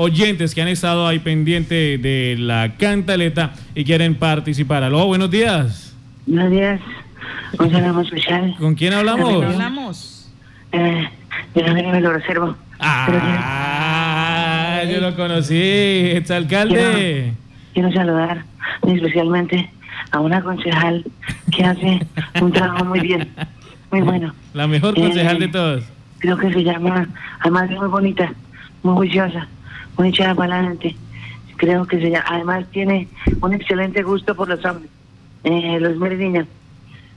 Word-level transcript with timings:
oyentes 0.00 0.54
que 0.54 0.62
han 0.62 0.68
estado 0.68 1.08
ahí 1.08 1.18
pendiente 1.18 1.98
de 1.98 2.36
la 2.38 2.76
cantaleta 2.78 3.54
y 3.74 3.82
quieren 3.82 4.14
participar. 4.14 4.84
Aló, 4.84 5.08
buenos 5.08 5.28
días. 5.28 5.92
Buenos 6.24 6.52
días. 6.52 6.80
Un 7.58 7.72
saludo 7.72 8.02
especial. 8.02 8.54
¿Con 8.60 8.76
quién 8.76 8.92
hablamos? 8.92 9.42
hablamos? 9.42 10.32
Eh, 10.70 11.08
yo 11.52 11.64
también 11.64 11.90
me 11.90 12.00
lo 12.00 12.12
reservo. 12.12 12.54
Ah, 12.78 14.82
yo 14.88 15.00
lo 15.00 15.16
conocí, 15.16 15.56
exalcalde. 15.56 17.32
Quiero 17.74 17.90
saludar 17.90 18.44
muy 18.84 18.98
especialmente 18.98 19.68
a 20.12 20.20
una 20.20 20.40
concejal 20.42 21.04
que 21.50 21.64
hace 21.64 22.06
un 22.40 22.52
trabajo 22.52 22.84
muy 22.84 23.00
bien, 23.00 23.30
muy 23.90 24.02
bueno. 24.02 24.32
La 24.54 24.68
mejor 24.68 24.94
concejal 24.94 25.40
de 25.40 25.48
todos. 25.48 25.84
Creo 26.20 26.38
que 26.38 26.52
se 26.52 26.62
llama, 26.62 27.08
además 27.40 27.68
es 27.68 27.78
muy 27.78 27.88
bonita, 27.88 28.32
muy 28.84 28.94
juiciosa, 28.94 29.48
muy 29.98 30.08
echada 30.08 30.34
para 30.34 30.56
adelante. 30.56 30.96
Creo 31.56 31.86
que 31.86 31.98
se 32.00 32.16
además 32.16 32.64
tiene 32.70 33.08
un 33.40 33.52
excelente 33.52 34.02
gusto 34.02 34.34
por 34.34 34.48
los 34.48 34.64
hombres, 34.64 34.88
eh, 35.44 35.78
los 35.80 35.98
niños. 36.18 36.46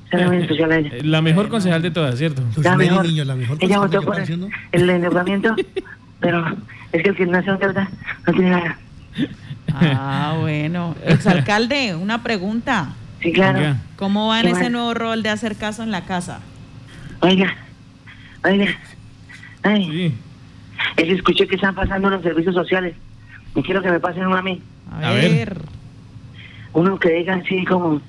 Será 0.09 0.27
muy 0.27 0.37
especial 0.37 0.71
a 0.71 0.77
ella. 0.79 0.91
La 1.03 1.21
mejor 1.21 1.47
concejal 1.47 1.81
de 1.81 1.91
todas, 1.91 2.17
¿cierto? 2.17 2.41
Los 2.55 2.65
La 2.65 2.75
mejor. 2.75 3.05
niños, 3.05 3.25
la 3.27 3.35
mejor 3.35 3.57
Ella 3.61 3.77
votó 3.79 4.01
por 4.01 4.19
haciendo. 4.19 4.49
el 4.71 4.89
endeudamiento, 4.89 5.55
pero 6.19 6.45
es 6.91 7.03
que 7.03 7.09
el 7.09 7.15
que 7.15 7.25
no 7.27 7.37
hace 7.37 7.51
deuda 7.53 7.89
no 8.27 8.33
tiene 8.33 8.49
nada. 8.49 8.77
Ah, 9.73 10.35
bueno. 10.39 10.95
Exalcalde, 11.05 11.95
una 11.95 12.23
pregunta. 12.23 12.89
Sí, 13.21 13.31
claro. 13.31 13.59
Oiga. 13.59 13.77
¿Cómo 13.95 14.27
va 14.27 14.39
en 14.41 14.47
¿Qué 14.47 14.51
ese 14.53 14.69
nuevo 14.69 14.93
rol 14.95 15.21
de 15.23 15.29
hacer 15.29 15.55
caso 15.55 15.83
en 15.83 15.91
la 15.91 16.01
casa? 16.05 16.39
Oiga, 17.21 17.55
oiga, 18.43 18.65
ay, 19.63 19.85
Sí. 19.85 20.13
Es 20.97 21.05
que 21.05 21.13
escuché 21.13 21.47
que 21.47 21.55
están 21.55 21.75
pasando 21.75 22.09
los 22.09 22.21
servicios 22.21 22.55
sociales. 22.55 22.95
Y 23.55 23.61
quiero 23.63 23.81
que 23.81 23.91
me 23.91 23.99
pasen 23.99 24.25
uno 24.27 24.37
a 24.37 24.41
mí. 24.41 24.61
A, 24.91 25.09
A 25.09 25.13
ver. 25.13 25.57
Uno 26.73 26.97
que 26.99 27.09
diga 27.09 27.35
así 27.35 27.65
como, 27.65 28.01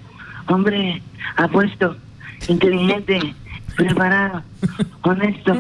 hombre, 0.47 1.03
apuesto, 1.37 1.97
inteligente, 2.49 3.35
preparado, 3.77 4.43
honesto, 5.03 5.53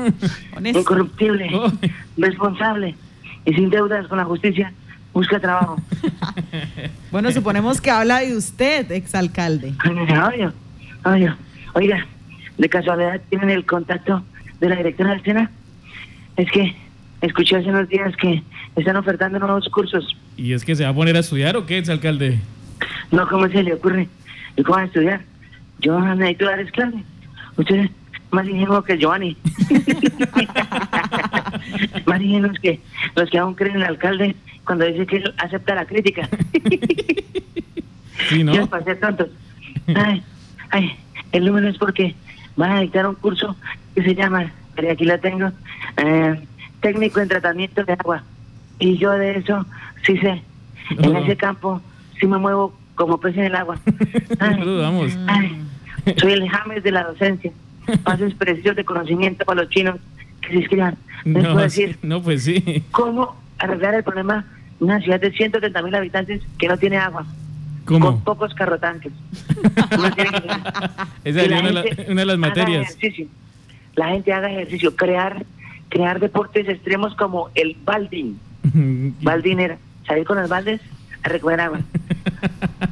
Honesto. 0.56 0.78
incorruptible, 0.80 1.50
Oh. 1.54 1.72
responsable 2.16 2.94
y 3.44 3.54
sin 3.54 3.70
deudas 3.70 4.06
con 4.06 4.18
la 4.18 4.24
justicia, 4.24 4.72
busca 5.12 5.40
trabajo. 5.40 5.76
Bueno, 7.10 7.30
suponemos 7.30 7.80
que 7.80 7.90
habla 7.90 8.20
de 8.20 8.34
usted, 8.36 8.90
exalcalde. 8.92 9.74
Oye, 9.84 10.50
oye, 11.04 11.34
oiga, 11.74 12.06
de 12.56 12.68
casualidad 12.70 13.20
tienen 13.28 13.50
el 13.50 13.66
contacto 13.66 14.22
de 14.60 14.68
la 14.70 14.76
directora 14.76 15.10
del 15.10 15.22
SENA. 15.22 15.50
Es 16.36 16.50
que 16.50 16.74
escuché 17.22 17.56
hace 17.56 17.70
unos 17.70 17.88
días 17.88 18.14
que 18.16 18.42
están 18.76 18.96
ofertando 18.96 19.38
nuevos 19.38 19.68
cursos. 19.70 20.14
¿Y 20.36 20.52
es 20.52 20.64
que 20.64 20.76
se 20.76 20.84
va 20.84 20.90
a 20.90 20.94
poner 20.94 21.16
a 21.16 21.20
estudiar 21.20 21.56
o 21.56 21.64
qué, 21.64 21.78
exalcalde? 21.78 22.38
No, 23.10 23.26
¿cómo 23.28 23.48
se 23.48 23.62
le 23.62 23.72
ocurre? 23.74 24.08
¿Y 24.56 24.62
cómo 24.62 24.76
van 24.76 24.84
a 24.84 24.88
estudiar? 24.88 25.22
Yo 25.78 25.98
necesito 26.00 26.46
dar 26.46 26.72
clase. 26.72 27.04
Usted 27.56 27.76
es 27.76 27.90
más 28.30 28.46
ingenuo 28.46 28.82
que 28.82 28.98
Giovanni. 28.98 29.36
más 32.06 32.20
ingenuos 32.20 32.58
que 32.60 32.80
los 33.14 33.30
que 33.30 33.38
aún 33.38 33.54
creen 33.54 33.76
en 33.76 33.82
el 33.82 33.88
alcalde 33.88 34.36
cuando 34.64 34.84
dice 34.84 35.06
que 35.06 35.16
él 35.16 35.34
acepta 35.38 35.74
la 35.74 35.86
crítica. 35.86 36.28
Sí, 38.28 38.44
¿no? 38.44 38.54
Ya 38.54 38.66
para 38.66 38.84
ser 38.84 39.00
tontos. 39.00 39.28
Ay, 39.96 40.22
ay, 40.70 40.96
el 41.32 41.44
número 41.44 41.68
es 41.68 41.76
porque 41.76 42.14
van 42.56 42.70
a 42.70 42.80
dictar 42.80 43.06
un 43.06 43.16
curso 43.16 43.56
que 43.94 44.02
se 44.02 44.14
llama, 44.14 44.52
aquí 44.90 45.04
lo 45.04 45.18
tengo, 45.18 45.50
eh, 45.96 46.40
técnico 46.82 47.20
en 47.20 47.28
tratamiento 47.28 47.82
de 47.84 47.92
agua. 47.94 48.22
Y 48.78 48.98
yo 48.98 49.12
de 49.12 49.38
eso 49.38 49.64
sí 50.04 50.18
sé. 50.18 50.42
En 50.90 51.12
No. 51.12 51.18
ese 51.20 51.36
campo 51.36 51.80
sí 52.20 52.26
me 52.26 52.36
muevo 52.38 52.76
como 52.94 53.18
pez 53.18 53.36
en 53.38 53.44
el 53.44 53.54
agua. 53.56 53.78
No 54.40 54.56
lo 54.58 54.72
dudamos. 54.72 55.16
ay, 55.28 55.56
soy 56.18 56.32
el 56.32 56.48
James 56.48 56.82
de 56.82 56.90
la 56.92 57.04
docencia. 57.04 57.50
Pasos 58.04 58.34
precisos 58.34 58.76
de 58.76 58.84
conocimiento 58.84 59.44
para 59.44 59.62
los 59.62 59.70
chinos 59.70 59.96
que 60.42 60.48
se 60.50 60.54
inscriban. 60.56 60.96
Les 61.24 61.42
puedo 61.42 61.54
No, 61.54 61.60
decir 61.60 61.98
no, 62.02 62.22
pues 62.22 62.44
sí. 62.44 62.84
cómo 62.90 63.36
arreglar 63.58 63.94
el 63.94 64.02
problema 64.04 64.44
de 64.78 64.84
una 64.84 65.00
ciudad 65.00 65.20
de 65.20 65.30
130 65.32 65.82
mil 65.82 65.94
habitantes 65.94 66.42
que 66.58 66.66
no 66.68 66.76
tiene 66.76 66.96
agua 66.98 67.24
¿Cómo? 67.84 68.06
con 68.06 68.20
pocos 68.22 68.52
carrotanques. 68.54 69.12
No 69.96 70.06
Esa 71.24 71.42
es 71.42 71.48
una, 71.48 71.70
la- 71.70 71.84
una 72.08 72.20
de 72.22 72.26
las 72.26 72.38
materias. 72.38 72.96
La 73.94 74.08
gente 74.08 74.32
haga 74.32 74.50
ejercicio, 74.50 74.96
crear 74.96 75.44
crear 75.92 76.18
deportes 76.18 76.66
extremos 76.68 77.14
como 77.14 77.50
el 77.54 77.76
balding. 77.84 78.38
Balding 79.22 79.60
era 79.60 79.78
salir 80.06 80.24
con 80.24 80.40
los 80.40 80.48
baldes 80.48 80.80
a 81.22 81.28
recoger 81.28 81.60
agua. 81.60 81.80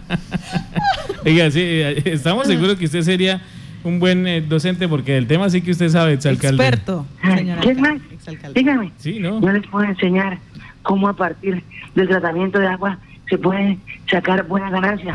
Oiga, 1.25 1.51
sí, 1.51 1.61
eh, 1.61 2.03
estamos 2.05 2.47
seguros 2.47 2.77
que 2.77 2.85
usted 2.85 3.03
sería 3.03 3.41
un 3.85 4.01
buen 4.01 4.27
eh, 4.27 4.43
docente 4.43 4.87
porque 4.87 5.17
el 5.17 5.27
tema 5.27 5.49
sí 5.49 5.63
que 5.63 5.71
usted 5.71 5.89
sabe, 5.89 6.13
exalcalde. 6.13 6.63
Experto, 6.63 7.07
señora. 7.23 7.63
¿Quién 7.63 7.81
más? 7.81 8.01
Exalcalde. 8.13 8.61
Dígame. 8.61 8.93
Sí, 8.99 9.19
¿no? 9.19 9.41
Yo 9.41 9.51
les 9.51 9.67
puedo 9.67 9.87
enseñar 9.87 10.39
cómo 10.83 11.09
a 11.09 11.15
partir 11.15 11.63
del 11.95 12.09
tratamiento 12.09 12.59
de 12.59 12.67
agua 12.67 12.99
se 13.31 13.39
puede 13.39 13.79
sacar 14.11 14.47
buena 14.47 14.71
ganancia. 14.71 15.15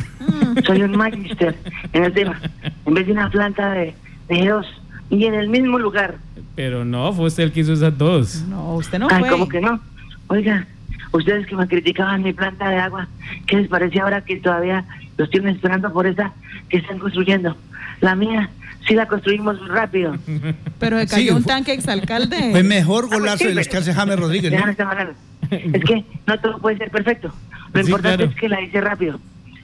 Soy 0.66 0.82
un 0.82 0.98
magister 0.98 1.56
en 1.94 2.04
el 2.04 2.14
tema. 2.14 2.40
En 2.86 2.94
vez 2.96 3.06
de 3.06 3.12
una 3.12 3.30
planta 3.30 3.72
de, 3.72 3.94
de 4.30 4.48
dos 4.48 4.66
y 5.10 5.26
en 5.26 5.36
el 5.36 5.50
mismo 5.50 5.78
lugar. 5.78 6.16
Pero 6.56 6.86
no, 6.86 7.12
fue 7.14 7.26
usted 7.28 7.44
el 7.44 7.52
que 7.52 7.62
hizo 7.62 7.74
esas 7.74 7.98
dos. 7.98 8.44
No, 8.48 8.76
usted 8.76 9.00
no 9.00 9.08
Ay, 9.12 9.20
fue. 9.22 9.30
¿cómo 9.30 9.48
que 9.50 9.60
no? 9.62 9.80
Oiga, 10.28 10.66
ustedes 11.12 11.46
que 11.48 11.56
me 11.56 11.68
criticaban 11.68 12.24
mi 12.24 12.34
planta 12.34 12.70
de 12.70 12.78
agua, 12.78 13.08
¿qué 13.48 13.58
les 13.58 13.68
parece 13.68 14.00
ahora 14.00 14.22
que 14.24 14.38
todavía 14.38 14.86
los 15.18 15.30
tienen 15.30 15.56
esperando 15.56 15.92
por 15.92 16.08
esa 16.08 16.34
que 16.70 16.78
están 16.78 17.00
construyendo? 17.00 17.56
La 18.02 18.16
mía 18.16 18.50
sí 18.88 18.94
la 18.96 19.08
construimos 19.08 19.66
rápido. 19.68 20.16
Pero 20.80 20.98
se 21.00 21.08
Sí, 21.08 21.16
cayó 21.16 21.36
un 21.36 21.44
fue- 21.44 21.54
tanque 21.54 21.74
exalcalde. 21.74 22.52
Fue 22.52 22.64
mejor 22.64 23.06
Ah, 23.12 23.16
golazo 23.16 23.38
pues 23.38 23.40
sí, 23.40 23.48
de 23.48 23.56
los 23.56 23.68
que 23.68 23.78
hace 23.78 23.94
James 23.94 24.20
Rodríguez, 24.20 24.52
¿no? 24.52 24.56
Déjame 24.58 24.72
estar 24.72 24.88
hablando. 24.88 25.14
Es 25.52 25.84
que 25.84 26.06
no 26.26 26.40
todo 26.40 26.58
puede 26.60 26.78
ser 26.78 26.90
perfecto. 26.90 27.34
Lo 27.74 27.82
Sí, 27.82 27.88
importante 27.88 28.18
claro. 28.18 28.32
es 28.32 28.38
que 28.40 28.50
la 28.50 28.62
hice 28.62 28.82
rápido. 28.82 29.20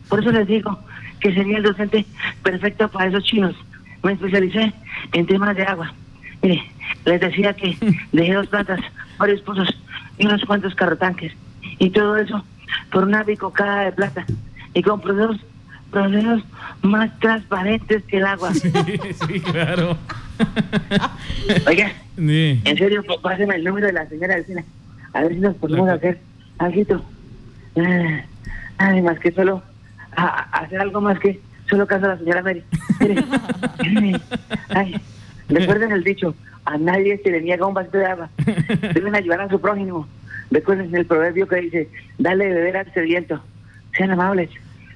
Por 0.09 0.19
eso 0.19 0.31
les 0.31 0.45
digo 0.47 0.77
que 1.21 1.33
sería 1.33 1.57
el 1.57 1.63
docente 1.63 2.05
perfecto 2.43 2.89
para 2.89 3.09
esos 3.09 3.23
chinos. 3.23 3.55
Me 4.03 4.11
especialicé 4.13 4.73
en 5.13 5.25
temas 5.25 5.55
de 5.55 5.63
agua. 5.63 5.93
Mire, 6.41 6.63
les 7.05 7.21
decía 7.21 7.53
que 7.53 7.77
dejé 8.11 8.33
dos 8.33 8.47
plantas, 8.47 8.79
varios 9.17 9.41
pozos 9.41 9.69
y 10.17 10.25
unos 10.25 10.43
cuantos 10.45 10.75
carrotanques. 10.75 11.33
Y 11.79 11.89
todo 11.91 12.17
eso 12.17 12.43
por 12.91 13.03
una 13.03 13.23
bicocada 13.23 13.85
de 13.85 13.91
plata. 13.91 14.25
Y 14.73 14.81
con 14.81 15.01
procesos, 15.01 15.37
procesos 15.91 16.43
más 16.81 17.09
transparentes 17.19 18.03
que 18.03 18.17
el 18.17 18.25
agua. 18.25 18.51
Sí, 18.53 18.71
sí, 19.27 19.39
claro. 19.41 19.97
Oiga, 21.67 21.91
Sí. 22.17 22.61
En 22.65 22.77
serio, 22.77 23.03
páseme 23.21 23.55
el 23.55 23.63
número 23.63 23.87
de 23.87 23.93
la 23.93 24.07
señora 24.07 24.35
Delfina. 24.35 24.63
A 25.13 25.21
ver 25.21 25.33
si 25.33 25.39
nos 25.39 25.55
podemos 25.55 25.89
hacer 25.89 26.19
algo. 26.59 27.03
Ah, 27.77 28.21
Ay, 28.77 29.01
más 29.01 29.17
que 29.19 29.31
solo 29.31 29.63
a- 30.15 30.23
a- 30.25 30.59
hacer 30.59 30.79
algo 30.81 31.01
más 31.01 31.17
que 31.19 31.39
solo 31.69 31.87
caso 31.87 32.05
a 32.05 32.09
la 32.09 32.17
señora 32.17 32.41
Mary. 32.43 32.63
Mire, 32.99 34.19
ay, 34.69 34.99
recuerden 35.59 35.91
el 35.91 36.03
dicho, 36.03 36.35
a 36.65 36.77
nadie 36.77 37.19
se 37.23 37.31
le 37.31 37.41
niega 37.41 37.65
un 37.65 37.73
vasito 37.73 37.97
de 37.97 38.05
agua. 38.05 38.29
Deben 38.93 39.15
ayudar 39.15 39.41
a 39.41 39.49
su 39.49 39.59
prójimo. 39.59 40.07
Recuerden 40.49 40.93
el 40.95 41.05
proverbio 41.05 41.47
que 41.47 41.55
dice, 41.57 41.89
dale 42.17 42.45
de 42.45 42.53
beber 42.53 42.77
al 42.77 42.93
sediento. 42.93 43.41
Sean 43.95 44.11
amables. 44.11 44.49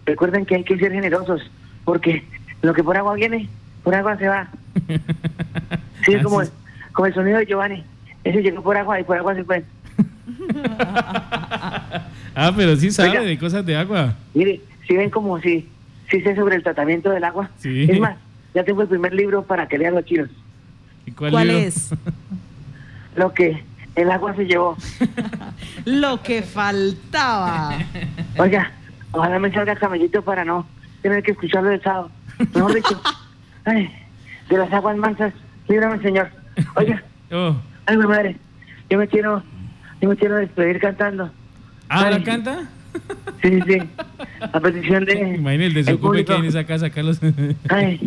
Recuerden 0.05 0.45
que 0.45 0.55
hay 0.55 0.63
que 0.63 0.77
ser 0.77 0.91
generosos, 0.91 1.49
porque 1.83 2.23
lo 2.61 2.73
que 2.73 2.83
por 2.83 2.97
agua 2.97 3.15
viene, 3.15 3.47
por 3.83 3.95
agua 3.95 4.17
se 4.17 4.27
va. 4.27 4.47
Sí, 6.05 6.13
es 6.13 6.21
como, 6.21 6.39
como 6.94 7.07
el 7.07 7.15
sonido 7.15 7.39
de 7.39 7.47
Giovanni. 7.47 7.83
Ese 8.23 8.44
llegó 8.44 8.61
por 8.61 8.77
agua 8.77 8.99
y 8.99 9.03
por 9.03 9.17
agua 9.17 9.33
se 9.33 9.44
fue. 9.44 9.63
Ah, 12.38 12.51
pero 12.56 12.75
sí 12.75 12.91
sabe 12.91 13.12
Oiga. 13.12 13.21
de 13.21 13.39
cosas 13.39 13.65
de 13.65 13.77
agua. 13.77 14.13
Mire, 14.33 14.59
si 14.85 14.95
ven 14.97 15.09
como 15.09 15.39
si, 15.39 15.69
si 16.12 16.19
sé 16.19 16.35
sobre 16.35 16.57
el 16.57 16.63
tratamiento 16.63 17.09
del 17.09 17.24
agua. 17.24 17.50
Sí. 17.57 17.88
Es 17.89 17.97
más, 17.97 18.18
ya 18.53 18.63
tengo 18.65 18.81
el 18.81 18.89
primer 18.89 19.13
libro 19.13 19.44
para 19.44 19.69
que 19.69 19.77
lean 19.77 19.95
los 19.95 20.03
chinos. 20.03 20.30
¿Y 21.06 21.12
cuál, 21.12 21.31
¿Cuál 21.31 21.48
libro? 21.48 21.63
es? 21.63 21.90
Lo 23.16 23.34
que 23.34 23.63
el 23.96 24.12
agua 24.12 24.36
se 24.36 24.46
llevó. 24.46 24.75
Lo 25.86 26.22
que 26.22 26.42
faltaba. 26.42 27.78
Oiga, 28.38 28.72
ojalá 29.12 29.40
me 29.40 29.52
salga 29.52 29.75
camellito 29.75 30.22
para 30.22 30.44
no 30.44 30.66
tener 31.02 31.24
que 31.24 31.31
escucharlo 31.31 31.69
del 31.69 31.81
sábado. 31.81 32.12
Mejor 32.54 32.74
dicho, 32.75 33.02
ay, 33.66 33.90
de 34.50 34.57
las 34.57 34.72
aguas 34.74 34.98
mansas, 34.98 35.34
líbrame, 35.68 36.02
señor. 36.02 36.30
Oiga, 36.75 37.04
Oh. 37.31 37.56
ay, 37.88 37.98
mi 37.98 38.06
madre, 38.06 38.38
yo 38.90 38.98
me 39.00 39.07
quiero, 39.07 39.42
yo 40.02 40.10
me 40.10 40.16
quiero 40.16 40.36
despedir 40.36 40.80
cantando. 40.80 41.31
¿Ah, 41.90 42.10
la 42.10 42.22
canta? 42.24 42.66
Sí, 43.42 43.50
sí, 43.50 43.62
sí. 43.68 43.78
A 44.42 44.60
petición 44.60 45.06
de. 45.06 45.36
Imagínate 45.36 45.66
el 45.66 45.74
desocupe 45.74 46.24
que 46.24 46.34
hay 46.34 46.40
en 46.40 46.46
esa 46.46 46.63
casa, 46.66 46.90
Carlos. 46.90 47.19
Ay, 47.69 48.00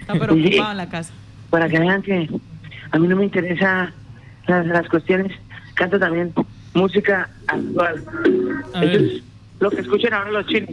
Está 0.00 0.14
preocupado 0.14 0.70
en 0.72 0.76
la 0.76 0.88
casa. 0.88 1.12
Para 1.50 1.68
que 1.68 1.78
vean 1.78 2.02
que 2.02 2.28
a 2.90 2.98
mí 2.98 3.08
no 3.08 3.16
me 3.16 3.24
interesa 3.24 3.92
las, 4.46 4.66
las 4.66 4.88
cuestiones. 4.88 5.32
Canto 5.74 5.98
también 5.98 6.32
música 6.74 7.28
actual. 7.46 8.04
A 8.74 8.84
Eso 8.84 8.92
ver. 8.92 9.02
es 9.02 9.22
lo 9.60 9.70
que 9.70 9.80
escuchan 9.80 10.12
ahora 10.14 10.30
los 10.30 10.46
chinos. 10.46 10.70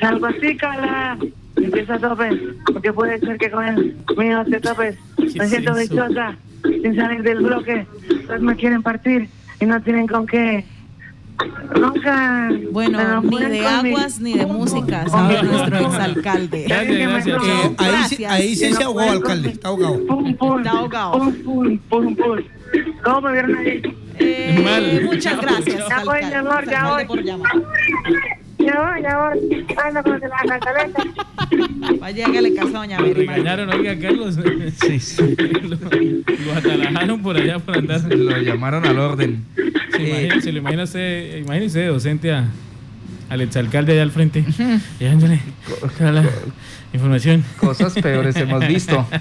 Salgo 0.00 0.26
así, 0.26 0.56
cala. 0.56 1.18
Empieza 1.56 1.94
a 1.94 1.98
tope. 1.98 2.30
Porque 2.66 2.92
puede 2.92 3.18
ser 3.20 3.38
que 3.38 3.50
con 3.50 3.64
el 3.64 3.96
mío 4.16 4.44
te 4.50 4.60
topes. 4.60 4.96
Me 5.36 5.46
siento 5.48 5.74
dichosa. 5.74 6.36
Sin 6.62 6.96
salir 6.96 7.22
del 7.22 7.38
bloque. 7.38 7.86
Pues 8.26 8.40
me 8.40 8.56
quieren 8.56 8.82
partir 8.82 9.28
y 9.60 9.66
no 9.66 9.80
tienen 9.82 10.06
con 10.06 10.26
qué. 10.26 10.64
Nunca. 11.80 12.50
Bueno, 12.70 13.20
ni 13.22 13.38
de 13.38 13.48
mi- 13.48 13.58
aguas 13.60 14.20
ni 14.20 14.34
de 14.38 14.46
música, 14.46 15.08
sabe 15.08 15.42
nuestro 15.42 15.78
exalcalde. 15.88 16.64
Gracias, 16.68 16.98
gracias. 16.98 17.42
Eh, 17.42 17.74
ahí, 17.78 17.88
Gracias. 17.88 18.32
ahí 18.32 18.54
sí 18.56 18.72
se 18.74 18.82
ahogó, 18.84 19.00
alcalde. 19.00 19.48
Está 19.50 19.68
ahogado. 19.68 20.06
Pum, 20.06 20.34
pum, 20.36 20.58
Está 20.58 20.70
ahogado. 20.70 21.12
Pum, 21.12 21.32
pum, 21.44 21.78
pum, 21.88 22.16
pum. 22.16 22.38
¿Cómo 23.04 23.20
me 23.22 23.32
vieron 23.32 23.56
ahí? 23.56 23.82
Eh, 24.18 24.60
Mal. 24.62 25.02
muchas 25.04 25.40
gracias, 25.40 25.88
Ya 25.88 26.04
voy, 26.04 26.18
mi 26.20 26.24
alcalde, 26.32 26.36
amor, 26.36 26.70
ya 26.70 26.90
voy. 26.90 27.04
por 27.06 27.22
llamar. 27.22 27.52
Ya 28.58 28.80
voy, 28.80 29.02
ya 29.02 29.18
voy. 29.18 29.66
Anda 29.84 30.02
con 30.04 30.20
la 30.20 30.30
cantaleta. 30.46 31.02
Caso 32.54 32.76
a 32.76 32.80
doña 32.80 33.00
Lo 33.00 33.12
regañaron, 33.14 33.70
oiga, 33.70 33.98
Carlos. 33.98 34.38
Sí, 34.80 35.00
sí. 35.00 35.34
lo, 35.62 35.76
lo 35.76 36.52
atalajaron 36.56 37.22
por 37.22 37.36
allá 37.36 37.58
por 37.58 37.76
andar. 37.76 38.00
Lo 38.14 38.36
llamaron 38.38 38.84
al 38.86 38.98
orden. 38.98 39.44
Se 39.92 40.02
imagina, 40.02 40.40
se 40.40 40.52
lo 40.52 40.58
imagina 40.58 40.82
usted, 40.84 41.38
imagínese 41.38 41.86
docente 41.86 42.32
a, 42.32 42.48
al 43.28 43.40
exalcalde 43.40 43.92
allá 43.92 44.02
al 44.02 44.10
frente. 44.10 44.44
Y 45.00 45.04
dándole 45.04 45.40
la 46.00 46.24
información. 46.92 47.44
Cosas 47.58 47.94
peores 47.94 48.36
hemos 48.36 48.66
visto. 48.66 49.06